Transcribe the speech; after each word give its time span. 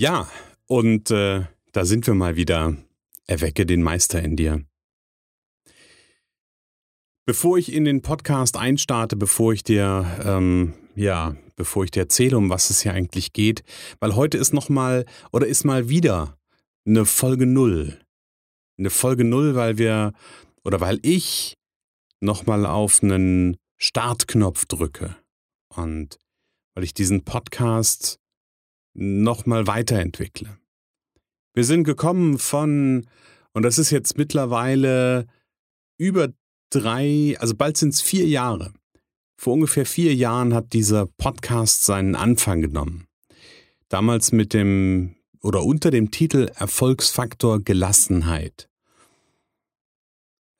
Ja, 0.00 0.30
und 0.66 1.10
äh, 1.10 1.44
da 1.72 1.84
sind 1.84 2.06
wir 2.06 2.14
mal 2.14 2.34
wieder. 2.34 2.74
Erwecke 3.26 3.66
den 3.66 3.82
Meister 3.82 4.22
in 4.22 4.34
dir. 4.34 4.64
Bevor 7.26 7.58
ich 7.58 7.70
in 7.70 7.84
den 7.84 8.00
Podcast 8.00 8.56
einstarte, 8.56 9.14
bevor 9.14 9.52
ich 9.52 9.62
dir, 9.62 10.06
ähm, 10.24 10.72
ja, 10.94 11.36
bevor 11.54 11.84
ich 11.84 11.90
dir 11.90 12.00
erzähle, 12.00 12.38
um 12.38 12.48
was 12.48 12.70
es 12.70 12.80
hier 12.80 12.94
eigentlich 12.94 13.34
geht, 13.34 13.62
weil 13.98 14.16
heute 14.16 14.38
ist 14.38 14.54
nochmal 14.54 15.04
oder 15.32 15.46
ist 15.46 15.64
mal 15.64 15.90
wieder 15.90 16.38
eine 16.86 17.04
Folge 17.04 17.44
Null. 17.44 18.00
Eine 18.78 18.88
Folge 18.88 19.24
Null, 19.24 19.54
weil 19.54 19.76
wir 19.76 20.14
oder 20.64 20.80
weil 20.80 20.98
ich 21.02 21.58
nochmal 22.20 22.64
auf 22.64 23.02
einen 23.02 23.58
Startknopf 23.76 24.64
drücke 24.64 25.14
und 25.68 26.18
weil 26.74 26.84
ich 26.84 26.94
diesen 26.94 27.22
Podcast 27.24 28.18
nochmal 28.94 29.66
weiterentwickle. 29.66 30.58
Wir 31.54 31.64
sind 31.64 31.84
gekommen 31.84 32.38
von, 32.38 33.06
und 33.52 33.62
das 33.62 33.78
ist 33.78 33.90
jetzt 33.90 34.16
mittlerweile 34.16 35.26
über 35.98 36.28
drei, 36.70 37.36
also 37.38 37.54
bald 37.54 37.76
sind 37.76 37.94
es 37.94 38.00
vier 38.00 38.26
Jahre. 38.26 38.72
Vor 39.36 39.54
ungefähr 39.54 39.86
vier 39.86 40.14
Jahren 40.14 40.54
hat 40.54 40.72
dieser 40.72 41.06
Podcast 41.06 41.84
seinen 41.84 42.14
Anfang 42.14 42.60
genommen. 42.60 43.06
Damals 43.88 44.32
mit 44.32 44.52
dem 44.54 45.16
oder 45.42 45.64
unter 45.64 45.90
dem 45.90 46.10
Titel 46.10 46.50
Erfolgsfaktor 46.54 47.60
Gelassenheit. 47.60 48.68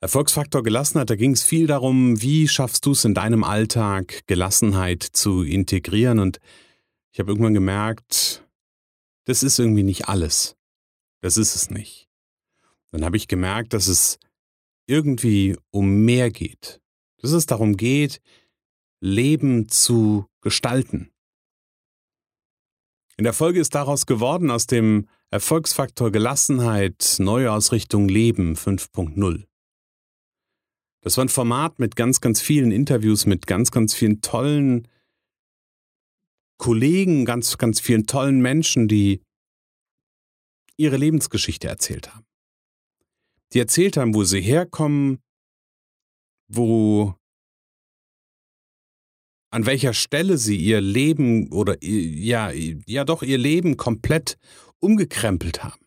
Erfolgsfaktor 0.01 0.63
Gelassenheit, 0.63 1.11
da 1.11 1.15
ging 1.15 1.31
es 1.31 1.43
viel 1.43 1.67
darum, 1.67 2.21
wie 2.23 2.47
schaffst 2.47 2.87
du 2.87 2.91
es 2.91 3.05
in 3.05 3.13
deinem 3.13 3.43
Alltag, 3.43 4.23
Gelassenheit 4.25 5.03
zu 5.03 5.43
integrieren. 5.43 6.17
Und 6.17 6.39
ich 7.11 7.19
habe 7.19 7.31
irgendwann 7.31 7.53
gemerkt, 7.53 8.47
das 9.25 9.43
ist 9.43 9.59
irgendwie 9.59 9.83
nicht 9.83 10.07
alles. 10.07 10.55
Das 11.21 11.37
ist 11.37 11.55
es 11.55 11.69
nicht. 11.69 12.09
Dann 12.91 13.05
habe 13.05 13.17
ich 13.17 13.27
gemerkt, 13.27 13.73
dass 13.73 13.87
es 13.87 14.17
irgendwie 14.87 15.57
um 15.69 16.03
mehr 16.03 16.31
geht. 16.31 16.81
Dass 17.17 17.31
es 17.31 17.45
darum 17.45 17.77
geht, 17.77 18.21
Leben 18.99 19.69
zu 19.69 20.25
gestalten. 20.41 21.11
In 23.17 23.23
der 23.23 23.33
Folge 23.33 23.59
ist 23.59 23.75
daraus 23.75 24.05
geworden 24.05 24.49
aus 24.49 24.65
dem 24.65 25.07
Erfolgsfaktor 25.29 26.11
Gelassenheit 26.11 27.17
Neuausrichtung 27.19 28.07
Leben 28.07 28.55
5.0. 28.55 29.45
Das 31.01 31.17
war 31.17 31.25
ein 31.25 31.29
Format 31.29 31.79
mit 31.79 31.95
ganz, 31.95 32.21
ganz 32.21 32.41
vielen 32.41 32.71
Interviews, 32.71 33.25
mit 33.25 33.47
ganz, 33.47 33.71
ganz 33.71 33.93
vielen 33.93 34.21
tollen 34.21 34.87
Kollegen, 36.61 37.25
ganz, 37.25 37.57
ganz 37.57 37.79
vielen 37.79 38.05
tollen 38.05 38.39
Menschen, 38.39 38.87
die 38.87 39.23
ihre 40.77 40.95
Lebensgeschichte 40.95 41.67
erzählt 41.67 42.13
haben. 42.13 42.27
Die 43.51 43.57
erzählt 43.57 43.97
haben, 43.97 44.13
wo 44.13 44.23
sie 44.25 44.41
herkommen, 44.41 45.23
wo 46.47 47.15
an 49.49 49.65
welcher 49.65 49.95
Stelle 49.95 50.37
sie 50.37 50.55
ihr 50.55 50.81
Leben 50.81 51.51
oder 51.51 51.83
ja, 51.83 52.51
ja 52.51 53.05
doch 53.05 53.23
ihr 53.23 53.39
Leben 53.39 53.75
komplett 53.75 54.37
umgekrempelt 54.77 55.63
haben, 55.63 55.83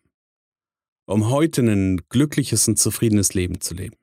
um 1.05 1.29
heute 1.29 1.61
ein 1.61 2.01
glückliches 2.09 2.67
und 2.67 2.77
zufriedenes 2.77 3.33
Leben 3.33 3.61
zu 3.61 3.75
leben. 3.75 3.95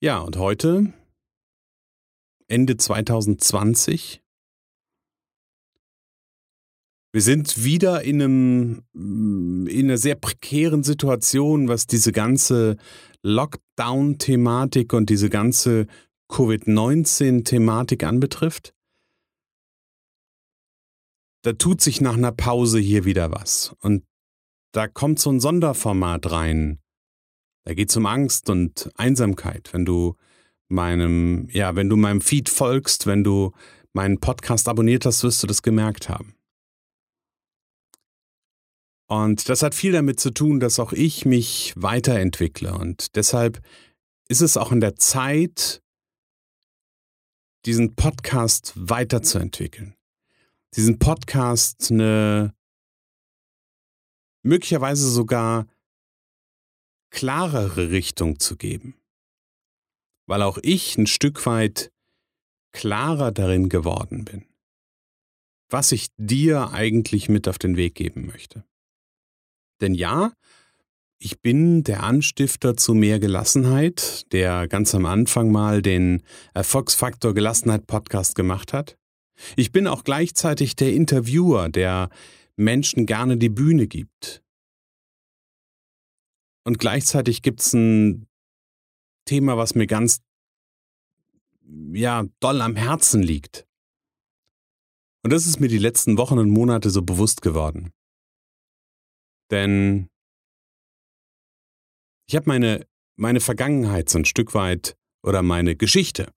Ja, 0.00 0.20
und 0.20 0.38
heute, 0.38 0.94
Ende 2.54 2.76
2020, 2.76 4.22
wir 7.12 7.20
sind 7.20 7.64
wieder 7.64 8.02
in, 8.02 8.22
einem, 8.22 8.84
in 8.92 9.86
einer 9.86 9.98
sehr 9.98 10.14
prekären 10.14 10.84
Situation, 10.84 11.66
was 11.66 11.88
diese 11.88 12.12
ganze 12.12 12.76
Lockdown-Thematik 13.22 14.92
und 14.92 15.10
diese 15.10 15.30
ganze 15.30 15.88
Covid-19-Thematik 16.28 18.04
anbetrifft. 18.04 18.72
Da 21.42 21.54
tut 21.54 21.80
sich 21.80 22.00
nach 22.00 22.14
einer 22.16 22.30
Pause 22.30 22.78
hier 22.78 23.04
wieder 23.04 23.32
was. 23.32 23.74
Und 23.80 24.04
da 24.70 24.86
kommt 24.86 25.18
so 25.18 25.28
ein 25.28 25.40
Sonderformat 25.40 26.30
rein, 26.30 26.78
da 27.64 27.74
geht 27.74 27.90
es 27.90 27.96
um 27.96 28.06
Angst 28.06 28.48
und 28.48 28.92
Einsamkeit. 28.94 29.72
Wenn 29.72 29.84
du 29.84 30.14
meinem, 30.74 31.48
ja, 31.50 31.74
wenn 31.76 31.88
du 31.88 31.96
meinem 31.96 32.20
Feed 32.20 32.48
folgst, 32.50 33.06
wenn 33.06 33.24
du 33.24 33.52
meinen 33.94 34.18
Podcast 34.20 34.68
abonniert 34.68 35.06
hast, 35.06 35.22
wirst 35.22 35.42
du 35.42 35.46
das 35.46 35.62
gemerkt 35.62 36.08
haben. 36.08 36.34
Und 39.06 39.48
das 39.48 39.62
hat 39.62 39.74
viel 39.74 39.92
damit 39.92 40.18
zu 40.18 40.30
tun, 40.30 40.60
dass 40.60 40.80
auch 40.80 40.92
ich 40.92 41.24
mich 41.24 41.72
weiterentwickle. 41.76 42.74
Und 42.74 43.16
deshalb 43.16 43.62
ist 44.28 44.40
es 44.40 44.56
auch 44.56 44.72
in 44.72 44.80
der 44.80 44.96
Zeit, 44.96 45.82
diesen 47.64 47.94
Podcast 47.94 48.72
weiterzuentwickeln. 48.76 49.94
Diesen 50.74 50.98
Podcast 50.98 51.90
eine 51.90 52.54
möglicherweise 54.42 55.08
sogar 55.08 55.66
klarere 57.10 57.90
Richtung 57.90 58.40
zu 58.40 58.56
geben. 58.56 58.96
Weil 60.26 60.42
auch 60.42 60.58
ich 60.62 60.96
ein 60.96 61.06
Stück 61.06 61.44
weit 61.46 61.90
klarer 62.72 63.30
darin 63.32 63.68
geworden 63.68 64.24
bin, 64.24 64.46
was 65.68 65.92
ich 65.92 66.08
dir 66.16 66.72
eigentlich 66.72 67.28
mit 67.28 67.46
auf 67.48 67.58
den 67.58 67.76
Weg 67.76 67.94
geben 67.94 68.26
möchte. 68.26 68.64
Denn 69.80 69.94
ja, 69.94 70.32
ich 71.18 71.40
bin 71.40 71.84
der 71.84 72.02
Anstifter 72.02 72.76
zu 72.76 72.94
mehr 72.94 73.18
Gelassenheit, 73.18 74.30
der 74.32 74.66
ganz 74.68 74.94
am 74.94 75.06
Anfang 75.06 75.52
mal 75.52 75.82
den 75.82 76.22
Erfolgsfaktor 76.52 77.34
Gelassenheit 77.34 77.86
Podcast 77.86 78.34
gemacht 78.34 78.72
hat. 78.72 78.96
Ich 79.56 79.72
bin 79.72 79.86
auch 79.86 80.04
gleichzeitig 80.04 80.76
der 80.76 80.92
Interviewer, 80.92 81.68
der 81.68 82.08
Menschen 82.56 83.06
gerne 83.06 83.36
die 83.36 83.48
Bühne 83.48 83.86
gibt, 83.86 84.44
und 86.64 86.78
gleichzeitig 86.78 87.42
gibt 87.42 87.60
es 87.60 87.74
ein 87.74 88.26
Thema, 89.24 89.56
was 89.56 89.74
mir 89.74 89.86
ganz, 89.86 90.20
ja, 91.92 92.24
doll 92.40 92.60
am 92.60 92.76
Herzen 92.76 93.22
liegt. 93.22 93.66
Und 95.22 95.32
das 95.32 95.46
ist 95.46 95.60
mir 95.60 95.68
die 95.68 95.78
letzten 95.78 96.18
Wochen 96.18 96.38
und 96.38 96.50
Monate 96.50 96.90
so 96.90 97.02
bewusst 97.02 97.40
geworden. 97.40 97.92
Denn 99.50 100.08
ich 102.26 102.36
habe 102.36 102.48
meine, 102.48 102.86
meine 103.16 103.40
Vergangenheit 103.40 104.08
so 104.08 104.18
ein 104.18 104.24
Stück 104.24 104.54
weit 104.54 104.96
oder 105.22 105.42
meine 105.42 105.76
Geschichte 105.76 106.32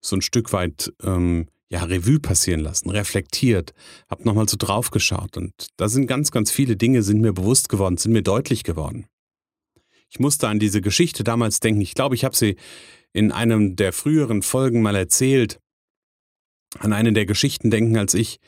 so 0.00 0.16
ein 0.16 0.22
Stück 0.22 0.52
weit 0.52 0.92
ähm, 1.02 1.48
ja, 1.68 1.84
Revue 1.84 2.18
passieren 2.18 2.60
lassen, 2.60 2.90
reflektiert, 2.90 3.72
habe 4.08 4.24
nochmal 4.24 4.48
so 4.48 4.56
drauf 4.58 4.90
geschaut 4.90 5.36
und 5.36 5.52
da 5.76 5.88
sind 5.88 6.06
ganz, 6.06 6.30
ganz 6.30 6.50
viele 6.50 6.76
Dinge 6.76 7.02
sind 7.02 7.20
mir 7.20 7.32
bewusst 7.32 7.68
geworden, 7.68 7.96
sind 7.96 8.12
mir 8.12 8.22
deutlich 8.22 8.64
geworden. 8.64 9.06
Ich 10.10 10.18
musste 10.18 10.48
an 10.48 10.58
diese 10.58 10.80
Geschichte 10.80 11.24
damals 11.24 11.60
denken. 11.60 11.80
Ich 11.80 11.94
glaube, 11.94 12.14
ich 12.16 12.24
habe 12.24 12.36
sie 12.36 12.56
in 13.12 13.32
einem 13.32 13.76
der 13.76 13.92
früheren 13.92 14.42
Folgen 14.42 14.82
mal 14.82 14.96
erzählt. 14.96 15.60
An 16.78 16.92
eine 16.92 17.12
der 17.12 17.26
Geschichten 17.26 17.70
denken, 17.70 17.96
als 17.96 18.14
ich 18.14 18.38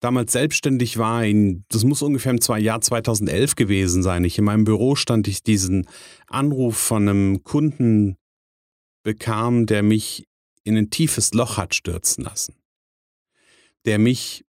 damals 0.00 0.32
selbstständig 0.32 0.98
war. 0.98 1.24
In, 1.24 1.64
das 1.68 1.84
muss 1.84 2.02
ungefähr 2.02 2.32
im 2.32 2.62
Jahr 2.62 2.80
2011 2.80 3.56
gewesen 3.56 4.02
sein. 4.02 4.24
Ich 4.24 4.38
in 4.38 4.44
meinem 4.44 4.64
Büro 4.64 4.94
stand, 4.94 5.28
ich 5.28 5.42
diesen 5.42 5.86
Anruf 6.26 6.76
von 6.76 7.08
einem 7.08 7.44
Kunden 7.44 8.16
bekam, 9.02 9.66
der 9.66 9.82
mich 9.82 10.26
in 10.64 10.76
ein 10.76 10.90
tiefes 10.90 11.34
Loch 11.34 11.56
hat 11.56 11.74
stürzen 11.74 12.24
lassen. 12.24 12.54
Der 13.84 13.98
mich 13.98 14.44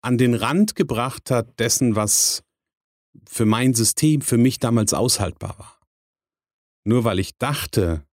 an 0.00 0.18
den 0.18 0.34
Rand 0.34 0.74
gebracht 0.74 1.30
hat 1.30 1.58
dessen, 1.58 1.96
was 1.96 2.42
für 3.28 3.44
mein 3.46 3.74
System, 3.74 4.20
für 4.20 4.38
mich 4.38 4.58
damals 4.58 4.94
aushaltbar 4.94 5.58
war. 5.58 5.80
Nur 6.84 7.04
weil 7.04 7.18
ich 7.18 7.36
dachte, 7.36 8.04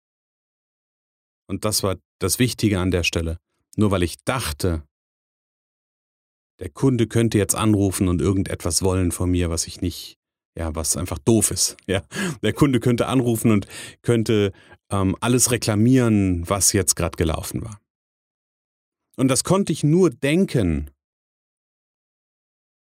und 1.49 1.65
das 1.65 1.83
war 1.83 1.97
das 2.19 2.39
Wichtige 2.39 2.79
an 2.79 2.91
der 2.91 3.05
Stelle, 3.05 3.39
nur 3.77 3.91
weil 3.91 4.03
ich 4.03 4.23
dachte, 4.25 4.83
der 6.59 6.71
Kunde 6.71 7.07
könnte 7.07 7.39
jetzt 7.39 7.55
anrufen 7.55 8.09
und 8.09 8.21
irgendetwas 8.21 8.83
wollen 8.83 9.13
von 9.13 9.31
mir, 9.31 9.51
was 9.51 9.67
ich 9.67 9.81
nicht, 9.81 10.17
ja, 10.57 10.75
was 10.75 10.97
einfach 10.97 11.19
doof 11.19 11.51
ist. 11.51 11.77
Ja, 11.87 12.03
der 12.43 12.53
Kunde 12.53 12.81
könnte 12.81 13.07
anrufen 13.07 13.51
und 13.51 13.67
könnte 14.03 14.53
ähm, 14.91 15.17
alles 15.21 15.51
reklamieren, 15.51 16.49
was 16.49 16.73
jetzt 16.73 16.95
gerade 16.95 17.17
gelaufen 17.17 17.63
war. 17.63 17.81
Und 19.17 19.29
das 19.29 19.45
konnte 19.45 19.73
ich 19.73 19.85
nur 19.85 20.11
denken, 20.11 20.91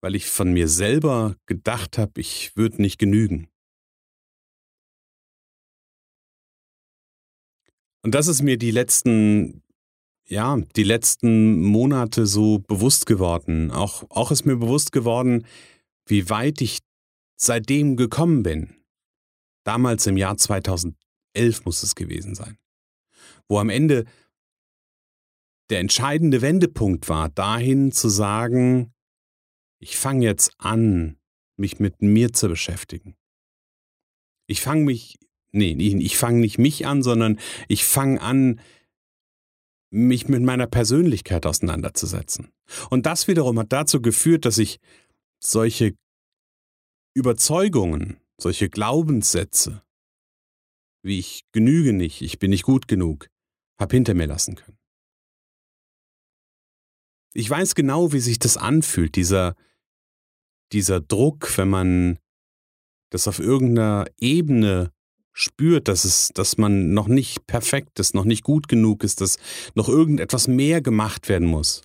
weil 0.04 0.16
ich 0.16 0.26
von 0.26 0.52
mir 0.52 0.68
selber 0.68 1.34
gedacht 1.46 1.96
habe, 1.96 2.20
ich 2.20 2.54
würde 2.58 2.82
nicht 2.82 2.98
genügen. 2.98 3.48
Und 8.02 8.14
das 8.14 8.26
ist 8.26 8.42
mir 8.42 8.58
die 8.58 8.70
letzten, 8.70 9.62
ja, 10.28 10.58
die 10.76 10.82
letzten 10.82 11.62
Monate 11.62 12.26
so 12.26 12.58
bewusst 12.58 13.06
geworden. 13.06 13.70
Auch, 13.70 14.04
auch 14.10 14.30
ist 14.30 14.44
mir 14.44 14.56
bewusst 14.56 14.92
geworden, 14.92 15.46
wie 16.04 16.28
weit 16.28 16.60
ich 16.60 16.80
seitdem 17.40 17.96
gekommen 17.96 18.42
bin. 18.42 18.76
Damals 19.64 20.06
im 20.06 20.18
Jahr 20.18 20.36
2011 20.36 21.64
muss 21.64 21.82
es 21.82 21.94
gewesen 21.94 22.34
sein. 22.34 22.58
Wo 23.48 23.58
am 23.58 23.70
Ende 23.70 24.04
der 25.70 25.80
entscheidende 25.80 26.42
Wendepunkt 26.42 27.08
war, 27.08 27.30
dahin 27.30 27.90
zu 27.90 28.10
sagen, 28.10 28.93
ich 29.84 29.96
fange 29.96 30.24
jetzt 30.24 30.52
an, 30.58 31.18
mich 31.56 31.78
mit 31.78 32.02
mir 32.02 32.32
zu 32.32 32.48
beschäftigen. 32.48 33.14
Ich 34.46 34.60
fange 34.60 34.84
mich 34.84 35.18
nee, 35.54 35.72
ich 35.72 36.16
fange 36.18 36.40
nicht 36.40 36.58
mich 36.58 36.86
an, 36.86 37.02
sondern 37.02 37.38
ich 37.68 37.84
fange 37.84 38.20
an, 38.20 38.60
mich 39.90 40.28
mit 40.28 40.42
meiner 40.42 40.66
Persönlichkeit 40.66 41.46
auseinanderzusetzen. 41.46 42.52
Und 42.90 43.06
das 43.06 43.28
wiederum 43.28 43.58
hat 43.60 43.72
dazu 43.72 44.02
geführt, 44.02 44.44
dass 44.44 44.58
ich 44.58 44.80
solche 45.38 45.94
Überzeugungen, 47.14 48.16
solche 48.36 48.68
Glaubenssätze, 48.68 49.82
wie 51.02 51.20
ich 51.20 51.44
genüge 51.52 51.92
nicht, 51.92 52.22
ich 52.22 52.40
bin 52.40 52.50
nicht 52.50 52.64
gut 52.64 52.88
genug, 52.88 53.28
hab 53.78 53.92
hinter 53.92 54.14
mir 54.14 54.26
lassen 54.26 54.56
können. 54.56 54.78
Ich 57.32 57.48
weiß 57.48 57.74
genau, 57.74 58.12
wie 58.12 58.20
sich 58.20 58.38
das 58.38 58.56
anfühlt, 58.56 59.14
dieser, 59.14 59.54
dieser 60.72 61.00
Druck, 61.00 61.56
wenn 61.56 61.68
man 61.68 62.18
das 63.10 63.28
auf 63.28 63.38
irgendeiner 63.38 64.06
Ebene 64.18 64.92
spürt, 65.32 65.88
dass 65.88 66.04
es, 66.04 66.28
dass 66.28 66.58
man 66.58 66.92
noch 66.94 67.08
nicht 67.08 67.46
perfekt 67.46 67.98
ist, 67.98 68.14
noch 68.14 68.24
nicht 68.24 68.44
gut 68.44 68.68
genug 68.68 69.04
ist, 69.04 69.20
dass 69.20 69.38
noch 69.74 69.88
irgendetwas 69.88 70.48
mehr 70.48 70.80
gemacht 70.80 71.28
werden 71.28 71.48
muss. 71.48 71.82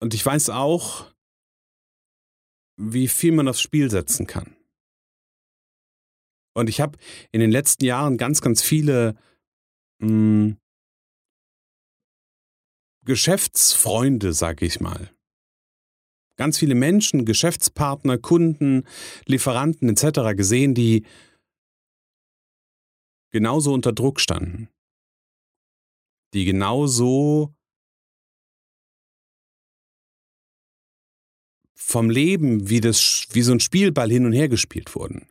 Und 0.00 0.14
ich 0.14 0.24
weiß 0.24 0.50
auch, 0.50 1.12
wie 2.76 3.08
viel 3.08 3.32
man 3.32 3.48
aufs 3.48 3.60
Spiel 3.60 3.90
setzen 3.90 4.26
kann. 4.26 4.56
Und 6.54 6.68
ich 6.68 6.80
habe 6.80 6.98
in 7.30 7.40
den 7.40 7.50
letzten 7.50 7.84
Jahren 7.84 8.18
ganz, 8.18 8.40
ganz 8.40 8.62
viele 8.62 9.16
mh, 10.00 10.08
hm, 10.08 10.56
Geschäftsfreunde, 13.04 14.32
sag 14.32 14.62
ich 14.62 14.80
mal, 14.80 15.10
ganz 16.36 16.58
viele 16.58 16.74
Menschen, 16.74 17.24
Geschäftspartner, 17.24 18.18
Kunden, 18.18 18.84
Lieferanten 19.26 19.88
etc. 19.88 20.36
gesehen, 20.36 20.74
die 20.74 21.04
genauso 23.30 23.72
unter 23.72 23.92
Druck 23.92 24.20
standen. 24.20 24.68
Die 26.34 26.44
genauso 26.44 27.54
vom 31.74 32.08
Leben 32.08 32.68
wie, 32.68 32.80
das, 32.80 33.26
wie 33.32 33.42
so 33.42 33.52
ein 33.52 33.60
Spielball 33.60 34.10
hin 34.10 34.24
und 34.24 34.32
her 34.32 34.48
gespielt 34.48 34.94
wurden. 34.94 35.26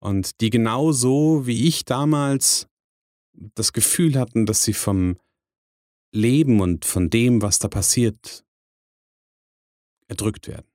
Und 0.00 0.40
die 0.42 0.50
genauso 0.50 1.46
wie 1.46 1.66
ich 1.66 1.84
damals 1.84 2.68
das 3.54 3.72
Gefühl 3.72 4.18
hatten, 4.18 4.44
dass 4.44 4.64
sie 4.64 4.74
vom 4.74 5.16
Leben 6.14 6.60
und 6.60 6.84
von 6.84 7.10
dem, 7.10 7.42
was 7.42 7.58
da 7.58 7.68
passiert, 7.68 8.44
erdrückt 10.06 10.48
werden. 10.48 10.66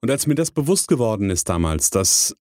Und 0.00 0.10
als 0.10 0.26
mir 0.26 0.34
das 0.34 0.50
bewusst 0.50 0.88
geworden 0.88 1.30
ist 1.30 1.48
damals, 1.48 1.90
dass, 1.90 2.36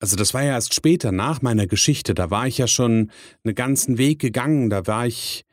also 0.00 0.16
das 0.16 0.34
war 0.34 0.42
ja 0.42 0.52
erst 0.52 0.74
später, 0.74 1.12
nach 1.12 1.42
meiner 1.42 1.66
Geschichte, 1.66 2.14
da 2.14 2.30
war 2.30 2.46
ich 2.46 2.58
ja 2.58 2.66
schon 2.66 3.10
einen 3.42 3.54
ganzen 3.54 3.98
Weg 3.98 4.20
gegangen, 4.20 4.70
da 4.70 4.86
war 4.86 5.06
ich 5.06 5.44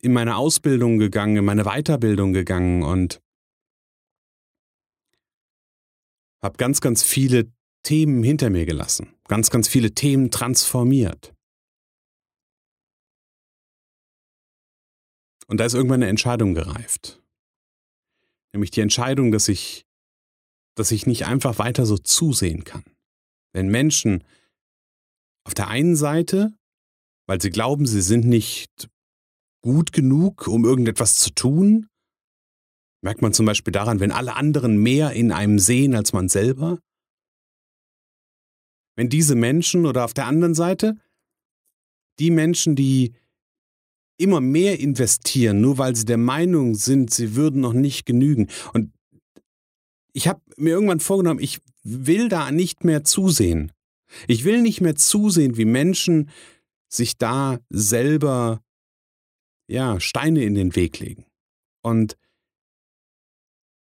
in 0.00 0.12
meine 0.12 0.36
Ausbildung 0.36 0.98
gegangen, 0.98 1.36
in 1.36 1.44
meine 1.44 1.64
Weiterbildung 1.64 2.32
gegangen 2.32 2.82
und 2.82 3.20
habe 6.42 6.56
ganz, 6.58 6.80
ganz 6.80 7.02
viele 7.02 7.50
Themen 7.82 8.22
hinter 8.22 8.50
mir 8.50 8.66
gelassen, 8.66 9.14
ganz, 9.26 9.50
ganz 9.50 9.68
viele 9.68 9.92
Themen 9.92 10.30
transformiert. 10.30 11.35
Und 15.48 15.58
da 15.58 15.64
ist 15.64 15.74
irgendwann 15.74 16.02
eine 16.02 16.10
Entscheidung 16.10 16.54
gereift. 16.54 17.22
Nämlich 18.52 18.70
die 18.70 18.80
Entscheidung, 18.80 19.32
dass 19.32 19.48
ich, 19.48 19.86
dass 20.74 20.90
ich 20.90 21.06
nicht 21.06 21.26
einfach 21.26 21.58
weiter 21.58 21.86
so 21.86 21.98
zusehen 21.98 22.64
kann. 22.64 22.84
Wenn 23.52 23.68
Menschen 23.68 24.24
auf 25.44 25.54
der 25.54 25.68
einen 25.68 25.96
Seite, 25.96 26.52
weil 27.26 27.40
sie 27.40 27.50
glauben, 27.50 27.86
sie 27.86 28.02
sind 28.02 28.24
nicht 28.26 28.88
gut 29.62 29.92
genug, 29.92 30.48
um 30.48 30.64
irgendetwas 30.64 31.16
zu 31.16 31.30
tun, 31.30 31.88
merkt 33.02 33.22
man 33.22 33.32
zum 33.32 33.46
Beispiel 33.46 33.72
daran, 33.72 34.00
wenn 34.00 34.10
alle 34.10 34.34
anderen 34.36 34.78
mehr 34.78 35.12
in 35.12 35.32
einem 35.32 35.58
sehen 35.58 35.94
als 35.94 36.12
man 36.12 36.28
selber. 36.28 36.80
Wenn 38.96 39.08
diese 39.08 39.34
Menschen 39.34 39.86
oder 39.86 40.04
auf 40.04 40.14
der 40.14 40.26
anderen 40.26 40.54
Seite 40.54 40.96
die 42.18 42.30
Menschen, 42.30 42.76
die 42.76 43.14
immer 44.18 44.40
mehr 44.40 44.80
investieren, 44.80 45.60
nur 45.60 45.78
weil 45.78 45.94
sie 45.94 46.04
der 46.04 46.18
Meinung 46.18 46.74
sind, 46.74 47.12
sie 47.12 47.36
würden 47.36 47.60
noch 47.60 47.72
nicht 47.72 48.06
genügen. 48.06 48.48
Und 48.72 48.92
ich 50.12 50.28
habe 50.28 50.40
mir 50.56 50.70
irgendwann 50.70 51.00
vorgenommen, 51.00 51.40
ich 51.40 51.60
will 51.82 52.28
da 52.28 52.50
nicht 52.50 52.84
mehr 52.84 53.04
zusehen. 53.04 53.72
Ich 54.26 54.44
will 54.44 54.62
nicht 54.62 54.80
mehr 54.80 54.96
zusehen, 54.96 55.56
wie 55.56 55.64
Menschen 55.64 56.30
sich 56.88 57.18
da 57.18 57.58
selber 57.68 58.62
ja, 59.68 60.00
Steine 60.00 60.44
in 60.44 60.54
den 60.54 60.76
Weg 60.76 61.00
legen 61.00 61.26
und 61.82 62.16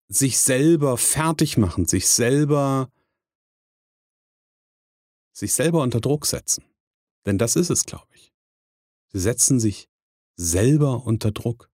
sich 0.08 0.40
selber 0.40 0.98
fertig 0.98 1.58
machen, 1.58 1.86
sich 1.86 2.08
selber 2.08 2.92
sich 5.32 5.54
selber 5.54 5.82
unter 5.82 6.02
Druck 6.02 6.26
setzen. 6.26 6.66
Denn 7.26 7.38
das 7.38 7.56
ist 7.56 7.70
es, 7.70 7.86
glaube 7.86 8.08
ich. 8.16 8.34
Sie 9.14 9.20
setzen 9.20 9.60
sich 9.60 9.89
selber 10.40 11.06
unter 11.06 11.32
Druck. 11.32 11.70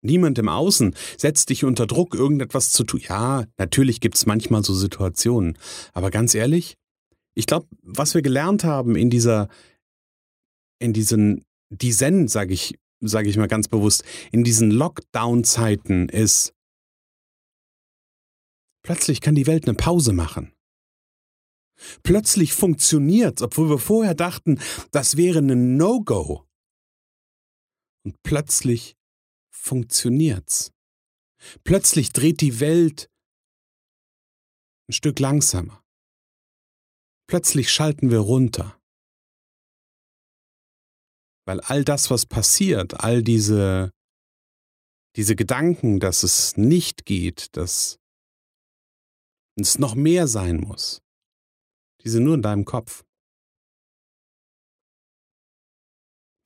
Niemand 0.00 0.38
im 0.38 0.48
Außen 0.48 0.94
setzt 1.16 1.50
dich 1.50 1.64
unter 1.64 1.86
Druck, 1.86 2.14
irgendetwas 2.14 2.70
zu 2.70 2.84
tun. 2.84 3.00
Ja, 3.00 3.46
natürlich 3.56 4.00
gibt 4.00 4.14
es 4.14 4.26
manchmal 4.26 4.62
so 4.62 4.74
Situationen. 4.74 5.58
Aber 5.92 6.10
ganz 6.10 6.34
ehrlich, 6.34 6.76
ich 7.34 7.46
glaube, 7.46 7.66
was 7.82 8.14
wir 8.14 8.22
gelernt 8.22 8.64
haben 8.64 8.94
in 8.94 9.10
dieser, 9.10 9.48
in 10.78 10.92
diesen, 10.92 11.44
die 11.70 11.92
Zen, 11.92 12.28
sage 12.28 12.54
ich, 12.54 12.78
sage 13.00 13.28
ich 13.28 13.36
mal 13.36 13.48
ganz 13.48 13.66
bewusst, 13.66 14.04
in 14.30 14.44
diesen 14.44 14.70
Lockdown-Zeiten 14.70 16.08
ist, 16.08 16.52
plötzlich 18.84 19.20
kann 19.20 19.34
die 19.34 19.46
Welt 19.46 19.66
eine 19.66 19.74
Pause 19.74 20.12
machen. 20.12 20.52
Plötzlich 22.02 22.52
funktioniert, 22.52 23.40
obwohl 23.42 23.70
wir 23.70 23.78
vorher 23.78 24.14
dachten, 24.14 24.60
das 24.90 25.16
wäre 25.16 25.38
ein 25.38 25.76
No-Go. 25.76 26.46
Und 28.04 28.22
plötzlich 28.22 28.96
funktioniert's. 29.50 30.72
Plötzlich 31.64 32.12
dreht 32.12 32.40
die 32.40 32.60
Welt 32.60 33.10
ein 34.88 34.92
Stück 34.92 35.18
langsamer. 35.18 35.84
Plötzlich 37.28 37.70
schalten 37.70 38.10
wir 38.10 38.20
runter. 38.20 38.80
Weil 41.46 41.60
all 41.60 41.84
das, 41.84 42.10
was 42.10 42.26
passiert, 42.26 43.00
all 43.00 43.22
diese, 43.22 43.92
diese 45.16 45.36
Gedanken, 45.36 46.00
dass 46.00 46.22
es 46.22 46.56
nicht 46.56 47.04
geht, 47.04 47.56
dass 47.56 47.98
es 49.56 49.78
noch 49.78 49.94
mehr 49.94 50.26
sein 50.26 50.58
muss, 50.58 51.02
die 52.04 52.08
sind 52.08 52.24
nur 52.24 52.34
in 52.34 52.42
deinem 52.42 52.64
Kopf. 52.64 53.04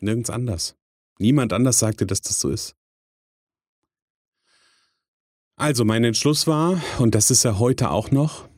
Nirgends 0.00 0.30
anders. 0.30 0.76
Niemand 1.18 1.52
anders 1.52 1.78
sagte, 1.78 2.06
dass 2.06 2.20
das 2.20 2.40
so 2.40 2.50
ist. 2.50 2.76
Also 5.56 5.84
mein 5.84 6.02
Entschluss 6.02 6.46
war, 6.46 6.82
und 6.98 7.14
das 7.14 7.30
ist 7.30 7.44
er 7.44 7.58
heute 7.58 7.90
auch 7.90 8.10
noch, 8.10 8.48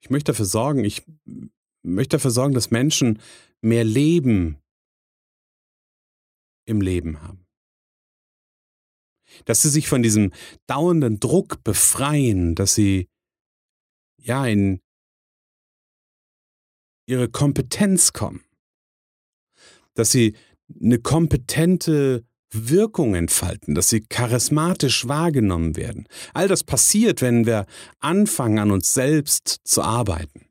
ich 0.00 0.10
möchte 0.10 0.32
dafür 0.32 0.44
sorgen, 0.44 0.84
ich 0.84 1.02
möchte 1.82 2.16
dafür 2.16 2.30
sorgen, 2.30 2.54
dass 2.54 2.70
Menschen 2.70 3.20
mehr 3.62 3.84
Leben 3.84 4.58
im 6.66 6.80
Leben 6.80 7.22
haben. 7.22 7.46
Dass 9.44 9.62
sie 9.62 9.70
sich 9.70 9.88
von 9.88 10.02
diesem 10.02 10.32
dauernden 10.66 11.20
Druck 11.20 11.62
befreien, 11.64 12.54
dass 12.54 12.74
sie 12.74 13.08
ja 14.24 14.46
in 14.46 14.80
ihre 17.06 17.28
Kompetenz 17.28 18.12
kommen, 18.12 18.44
dass 19.94 20.10
sie 20.10 20.36
eine 20.80 20.98
kompetente 20.98 22.24
Wirkung 22.50 23.14
entfalten, 23.14 23.74
dass 23.74 23.88
sie 23.88 24.00
charismatisch 24.00 25.08
wahrgenommen 25.08 25.76
werden. 25.76 26.06
All 26.32 26.48
das 26.48 26.64
passiert, 26.64 27.20
wenn 27.20 27.46
wir 27.46 27.66
anfangen, 28.00 28.58
an 28.58 28.70
uns 28.70 28.94
selbst 28.94 29.60
zu 29.64 29.82
arbeiten. 29.82 30.46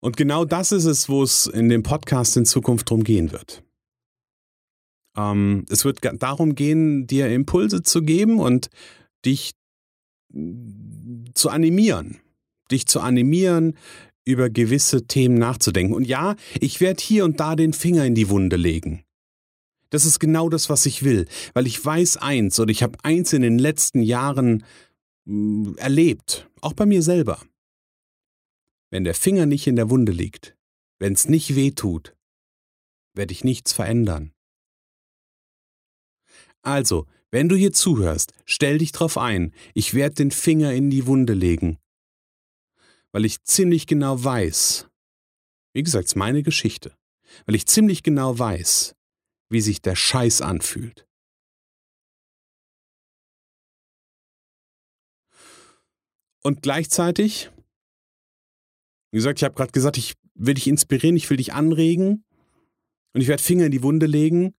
Und 0.00 0.16
genau 0.16 0.44
das 0.44 0.72
ist 0.72 0.84
es, 0.84 1.08
wo 1.08 1.22
es 1.22 1.46
in 1.46 1.68
dem 1.68 1.82
Podcast 1.82 2.36
in 2.36 2.46
Zukunft 2.46 2.88
drum 2.88 3.04
gehen 3.04 3.32
wird. 3.32 3.62
Ähm, 5.16 5.66
es 5.68 5.84
wird 5.84 5.98
darum 6.22 6.54
gehen, 6.54 7.06
dir 7.06 7.28
Impulse 7.28 7.82
zu 7.82 8.02
geben 8.02 8.38
und 8.38 8.70
dich 9.24 9.52
zu 11.34 11.50
animieren. 11.50 12.20
Dich 12.70 12.86
zu 12.86 13.00
animieren, 13.00 13.76
über 14.24 14.50
gewisse 14.50 15.06
Themen 15.06 15.38
nachzudenken. 15.38 15.94
Und 15.94 16.06
ja, 16.06 16.36
ich 16.60 16.80
werde 16.80 17.02
hier 17.02 17.24
und 17.24 17.40
da 17.40 17.56
den 17.56 17.72
Finger 17.72 18.04
in 18.04 18.14
die 18.14 18.28
Wunde 18.28 18.56
legen. 18.56 19.04
Das 19.90 20.04
ist 20.04 20.18
genau 20.18 20.50
das, 20.50 20.68
was 20.68 20.84
ich 20.84 21.02
will, 21.02 21.26
weil 21.54 21.66
ich 21.66 21.82
weiß 21.82 22.18
eins 22.18 22.60
oder 22.60 22.70
ich 22.70 22.82
habe 22.82 22.98
eins 23.02 23.32
in 23.32 23.40
den 23.40 23.58
letzten 23.58 24.02
Jahren 24.02 24.64
mm, 25.24 25.76
erlebt, 25.78 26.48
auch 26.60 26.74
bei 26.74 26.84
mir 26.84 27.02
selber. 27.02 27.40
Wenn 28.90 29.04
der 29.04 29.14
Finger 29.14 29.46
nicht 29.46 29.66
in 29.66 29.76
der 29.76 29.88
Wunde 29.88 30.12
liegt, 30.12 30.56
wenn 30.98 31.14
es 31.14 31.28
nicht 31.28 31.56
weh 31.56 31.70
tut, 31.70 32.14
werde 33.14 33.32
ich 33.32 33.44
nichts 33.44 33.72
verändern. 33.72 34.32
Also, 36.62 37.06
wenn 37.30 37.48
du 37.48 37.56
hier 37.56 37.72
zuhörst, 37.72 38.32
stell 38.46 38.78
dich 38.78 38.92
drauf 38.92 39.18
ein, 39.18 39.52
ich 39.74 39.94
werde 39.94 40.16
den 40.16 40.30
Finger 40.30 40.72
in 40.72 40.90
die 40.90 41.06
Wunde 41.06 41.34
legen, 41.34 41.78
weil 43.12 43.24
ich 43.24 43.42
ziemlich 43.42 43.86
genau 43.86 44.22
weiß, 44.22 44.88
wie 45.74 45.82
gesagt, 45.82 46.06
es 46.06 46.12
ist 46.12 46.16
meine 46.16 46.42
Geschichte, 46.42 46.96
weil 47.46 47.54
ich 47.54 47.66
ziemlich 47.66 48.02
genau 48.02 48.38
weiß, 48.38 48.94
wie 49.50 49.60
sich 49.60 49.82
der 49.82 49.96
Scheiß 49.96 50.40
anfühlt. 50.40 51.06
Und 56.42 56.62
gleichzeitig, 56.62 57.50
wie 59.10 59.18
gesagt, 59.18 59.40
ich 59.40 59.44
habe 59.44 59.54
gerade 59.54 59.72
gesagt, 59.72 59.98
ich 59.98 60.14
will 60.34 60.54
dich 60.54 60.66
inspirieren, 60.66 61.16
ich 61.16 61.28
will 61.28 61.36
dich 61.36 61.52
anregen. 61.52 62.24
Und 63.12 63.20
ich 63.20 63.28
werde 63.28 63.42
Finger 63.42 63.66
in 63.66 63.72
die 63.72 63.82
Wunde 63.82 64.06
legen 64.06 64.54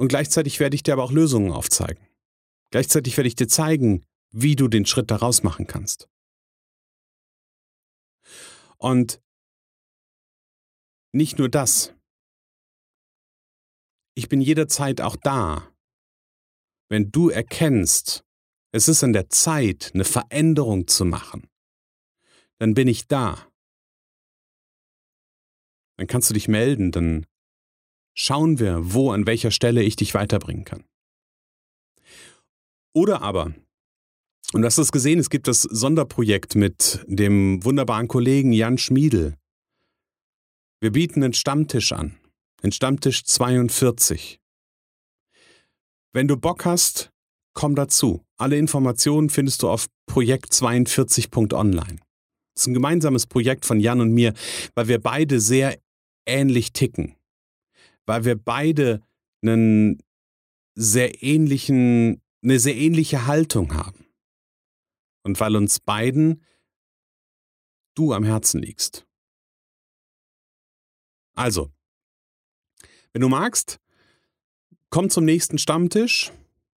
und 0.00 0.08
gleichzeitig 0.08 0.60
werde 0.60 0.74
ich 0.74 0.82
dir 0.82 0.94
aber 0.94 1.04
auch 1.04 1.12
Lösungen 1.12 1.52
aufzeigen. 1.52 2.02
Gleichzeitig 2.70 3.18
werde 3.18 3.28
ich 3.28 3.34
dir 3.34 3.48
zeigen, 3.48 4.06
wie 4.30 4.56
du 4.56 4.66
den 4.66 4.86
Schritt 4.86 5.10
daraus 5.10 5.42
machen 5.42 5.66
kannst. 5.66 6.08
Und 8.78 9.20
nicht 11.12 11.38
nur 11.38 11.50
das. 11.50 11.94
Ich 14.14 14.30
bin 14.30 14.40
jederzeit 14.40 15.02
auch 15.02 15.16
da. 15.16 15.70
Wenn 16.88 17.12
du 17.12 17.28
erkennst, 17.28 18.24
es 18.72 18.88
ist 18.88 19.04
an 19.04 19.12
der 19.12 19.28
Zeit, 19.28 19.90
eine 19.92 20.04
Veränderung 20.04 20.86
zu 20.88 21.04
machen, 21.04 21.46
dann 22.56 22.72
bin 22.72 22.88
ich 22.88 23.06
da. 23.06 23.46
Dann 25.98 26.06
kannst 26.06 26.30
du 26.30 26.34
dich 26.34 26.48
melden, 26.48 26.90
dann 26.90 27.26
schauen 28.14 28.58
wir, 28.58 28.92
wo, 28.94 29.10
an 29.10 29.26
welcher 29.26 29.50
Stelle 29.50 29.82
ich 29.82 29.96
dich 29.96 30.14
weiterbringen 30.14 30.64
kann. 30.64 30.84
Oder 32.92 33.22
aber, 33.22 33.54
und 34.52 34.62
du 34.62 34.66
hast 34.66 34.78
es 34.78 34.90
gesehen, 34.90 35.20
es 35.20 35.30
gibt 35.30 35.46
das 35.46 35.62
Sonderprojekt 35.62 36.56
mit 36.56 37.04
dem 37.06 37.64
wunderbaren 37.64 38.08
Kollegen 38.08 38.52
Jan 38.52 38.78
Schmiedel. 38.78 39.36
Wir 40.80 40.90
bieten 40.90 41.22
einen 41.22 41.34
Stammtisch 41.34 41.92
an, 41.92 42.18
den 42.62 42.72
Stammtisch 42.72 43.24
42. 43.24 44.40
Wenn 46.12 46.26
du 46.26 46.36
Bock 46.36 46.64
hast, 46.64 47.12
komm 47.54 47.76
dazu. 47.76 48.24
Alle 48.38 48.56
Informationen 48.56 49.30
findest 49.30 49.62
du 49.62 49.68
auf 49.68 49.86
projekt42.online. 50.10 51.98
Das 52.54 52.62
ist 52.62 52.66
ein 52.66 52.74
gemeinsames 52.74 53.26
Projekt 53.26 53.64
von 53.66 53.78
Jan 53.78 54.00
und 54.00 54.12
mir, 54.12 54.34
weil 54.74 54.88
wir 54.88 55.00
beide 55.00 55.38
sehr 55.40 55.78
ähnlich 56.26 56.72
ticken. 56.72 57.14
Weil 58.10 58.24
wir 58.24 58.34
beide 58.34 59.02
einen 59.40 60.02
sehr 60.74 61.22
ähnlichen, 61.22 62.20
eine 62.42 62.58
sehr 62.58 62.74
ähnliche 62.74 63.28
Haltung 63.28 63.76
haben 63.76 64.04
und 65.22 65.38
weil 65.38 65.54
uns 65.54 65.78
beiden 65.78 66.42
du 67.94 68.12
am 68.12 68.24
Herzen 68.24 68.62
liegst. 68.62 69.06
Also, 71.36 71.70
wenn 73.12 73.22
du 73.22 73.28
magst, 73.28 73.78
komm 74.88 75.08
zum 75.08 75.24
nächsten 75.24 75.58
Stammtisch. 75.58 76.32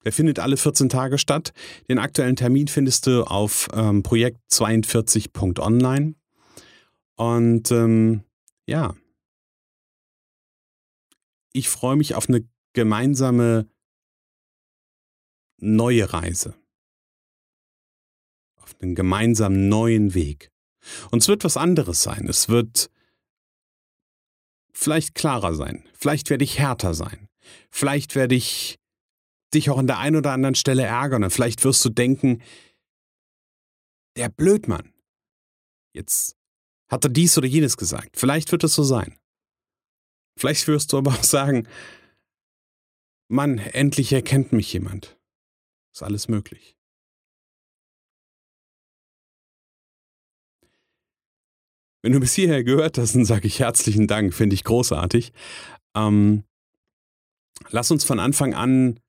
Der 0.06 0.14
findet 0.14 0.38
alle 0.38 0.56
14 0.56 0.88
Tage 0.88 1.18
statt. 1.18 1.52
Den 1.90 1.98
aktuellen 1.98 2.36
Termin 2.36 2.68
findest 2.68 3.08
du 3.08 3.24
auf 3.24 3.70
ähm, 3.74 4.04
projekt42.online. 4.04 6.14
Und 7.16 7.72
ähm, 7.72 8.24
ja, 8.68 8.94
ich 11.54 11.70
freue 11.70 11.96
mich 11.96 12.16
auf 12.16 12.28
eine 12.28 12.48
gemeinsame 12.74 13.68
neue 15.60 16.12
Reise 16.12 16.56
auf 18.64 18.76
einen 18.82 18.96
gemeinsamen 18.96 19.70
neuen 19.70 20.14
Weg. 20.14 20.52
Und 21.12 21.22
es 21.22 21.28
wird 21.28 21.44
was 21.44 21.58
anderes 21.58 22.02
sein. 22.02 22.28
Es 22.28 22.50
wird 22.50 22.90
vielleicht 24.74 25.16
klarer 25.16 25.54
sein. 25.54 25.88
Vielleicht 25.94 26.30
werde 26.30 26.44
ich 26.44 26.60
härter 26.60 26.94
sein. 26.94 27.30
Vielleicht 27.70 28.16
werde 28.16 28.36
ich 28.36 28.80
dich 29.54 29.70
auch 29.70 29.78
an 29.78 29.88
der 29.88 30.00
einen 30.00 30.16
oder 30.16 30.32
anderen 30.32 30.56
Stelle 30.56 30.84
ärgern. 30.84 31.24
Und 31.24 31.30
vielleicht 31.30 31.64
wirst 31.64 31.84
du 31.86 31.90
denken, 31.90 32.42
der 34.18 34.30
Blödmann. 34.30 34.94
Jetzt 35.94 36.36
hat 36.90 37.04
er 37.06 37.10
dies 37.10 37.38
oder 37.38 37.48
jenes 37.48 37.78
gesagt. 37.78 38.18
Vielleicht 38.18 38.52
wird 38.52 38.64
es 38.64 38.74
so 38.74 38.84
sein. 38.84 39.18
Vielleicht 40.38 40.68
wirst 40.68 40.94
du 40.94 40.98
aber 40.98 41.12
auch 41.12 41.24
sagen, 41.24 41.68
Mann, 43.30 43.58
endlich 43.58 44.14
erkennt 44.14 44.52
mich 44.54 44.72
jemand. 44.74 45.18
Ist 45.94 46.04
alles 46.04 46.28
möglich. 46.28 46.78
Wenn 52.04 52.12
du 52.12 52.20
bis 52.20 52.34
hierher 52.34 52.64
gehört 52.64 52.98
hast, 52.98 53.16
dann 53.16 53.24
sage 53.24 53.48
ich 53.48 53.60
herzlichen 53.60 54.08
Dank, 54.08 54.34
finde 54.34 54.56
ich 54.56 54.66
großartig. 54.66 55.32
Ähm, 55.96 56.44
lass 57.70 57.92
uns 57.92 58.04
von 58.04 58.20
Anfang 58.20 58.54
an, 58.54 59.00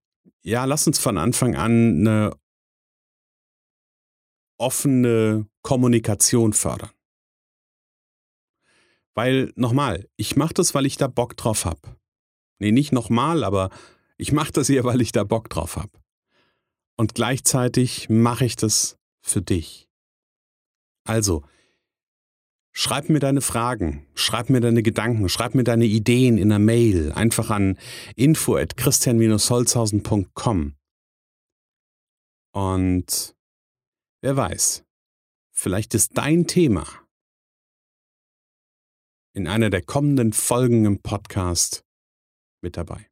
ja, 0.43 0.64
lass 0.64 0.87
uns 0.87 1.00
von 1.00 1.19
Anfang 1.19 1.57
an 1.57 1.99
eine 1.99 2.37
offene 4.59 5.49
Kommunikation 5.62 6.52
fördern. 6.52 6.90
Weil, 9.14 9.52
nochmal, 9.56 10.09
ich 10.16 10.37
mache 10.37 10.54
das, 10.54 10.75
weil 10.75 10.87
ich 10.87 10.97
da 10.97 11.06
Bock 11.06 11.37
drauf 11.37 11.64
habe. 11.64 11.97
Nee, 12.59 12.73
nicht 12.73 12.92
nochmal, 12.92 13.44
aber 13.44 13.71
ich 14.16 14.33
mache 14.33 14.52
das 14.52 14.66
hier, 14.66 14.85
weil 14.85 15.00
ich 15.00 15.12
da 15.12 15.25
Bock 15.25 15.49
drauf 15.49 15.76
habe. 15.76 15.92
Und 16.97 17.14
gleichzeitig 17.14 18.09
mache 18.09 18.44
ich 18.44 18.56
das 18.56 18.99
für 19.21 19.42
dich. 19.42 19.88
Also, 21.04 21.44
Schreib 22.76 23.09
mir 23.09 23.21
deine 23.21 23.40
Fragen, 23.40 24.04
schreib 24.14 24.50
mir 24.50 24.61
deine 24.61 24.83
Gedanken, 24.83 25.28
schreib 25.28 25.54
mir 25.54 25.62
deine 25.62 25.85
Ideen 25.85 26.38
in 26.38 26.50
einer 26.50 26.59
Mail, 26.59 27.12
einfach 27.12 27.50
an 27.50 27.78
info 28.16 28.56
at 28.56 28.76
christian-holzhausen.com. 28.76 30.75
Und 32.52 33.37
wer 34.23 34.37
weiß, 34.37 34.85
vielleicht 35.52 35.94
ist 35.94 36.18
dein 36.18 36.49
Thema 36.49 36.85
in 39.35 39.47
einer 39.49 39.69
der 39.69 39.83
kommenden 39.83 40.33
Folgen 40.33 40.85
im 40.87 41.00
Podcast 41.00 41.85
mit 42.62 42.76
dabei. 42.76 43.07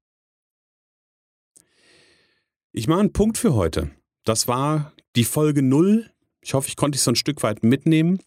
Ich 2.73 2.87
mache 2.87 3.01
einen 3.01 3.13
Punkt 3.13 3.37
für 3.37 3.55
heute. 3.55 3.91
Das 4.25 4.49
war 4.49 4.95
die 5.15 5.25
Folge 5.25 5.63
0. 5.63 6.11
Ich 6.41 6.55
hoffe, 6.55 6.69
ich 6.69 6.77
konnte 6.77 6.97
dich 6.97 7.03
so 7.03 7.11
ein 7.11 7.17
Stück 7.17 7.43
weit 7.43 7.63
mitnehmen. 7.63 8.21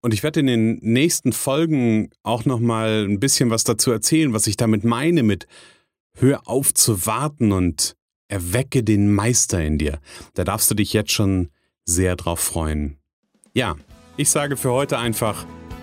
Und 0.00 0.14
ich 0.14 0.22
werde 0.22 0.40
in 0.40 0.46
den 0.46 0.78
nächsten 0.82 1.32
Folgen 1.32 2.10
auch 2.22 2.44
noch 2.44 2.60
mal 2.60 3.04
ein 3.04 3.18
bisschen 3.18 3.50
was 3.50 3.64
dazu 3.64 3.90
erzählen, 3.90 4.32
was 4.32 4.46
ich 4.46 4.56
damit 4.56 4.84
meine 4.84 5.24
mit 5.24 5.46
hör 6.14 6.46
auf 6.46 6.72
zu 6.74 7.06
warten 7.06 7.50
und 7.50 7.96
Erwecke 8.28 8.84
den 8.84 9.12
Meister 9.12 9.64
in 9.64 9.78
dir. 9.78 10.00
Da 10.34 10.44
darfst 10.44 10.70
du 10.70 10.74
dich 10.74 10.92
jetzt 10.92 11.12
schon 11.12 11.48
sehr 11.84 12.14
drauf 12.14 12.40
freuen. 12.40 12.98
Ja, 13.54 13.76
ich 14.16 14.30
sage 14.30 14.56
für 14.56 14.70
heute 14.70 14.98
einfach, 14.98 15.46